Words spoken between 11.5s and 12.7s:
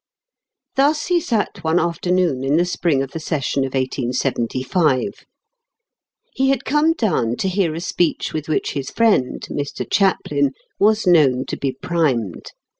be primed.